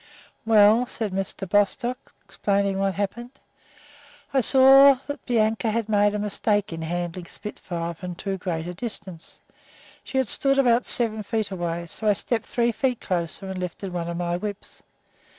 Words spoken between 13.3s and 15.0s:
and lifted one of my whips.